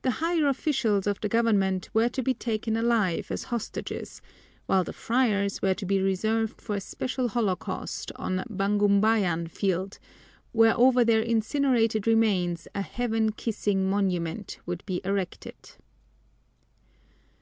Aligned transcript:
The 0.00 0.12
higher 0.22 0.48
officials 0.48 1.06
of 1.06 1.20
the 1.20 1.28
government 1.28 1.90
were 1.92 2.08
to 2.08 2.22
be 2.22 2.32
taken 2.32 2.78
alive 2.78 3.30
as 3.30 3.44
hostages, 3.52 4.22
while 4.64 4.84
the 4.84 4.94
friars 4.94 5.60
were 5.60 5.74
to 5.74 5.84
be 5.84 6.00
reserved 6.00 6.62
for 6.62 6.76
a 6.76 6.80
special 6.80 7.28
holocaust 7.28 8.10
on 8.16 8.42
Bagumbayan 8.48 9.50
Field, 9.50 9.98
where 10.52 10.74
over 10.78 11.04
their 11.04 11.20
incinerated 11.20 12.06
remains 12.06 12.68
a 12.74 12.80
heaven 12.80 13.32
kissing 13.32 13.86
monument 13.86 14.58
would 14.64 14.82
be 14.86 15.02
erected. 15.04 15.72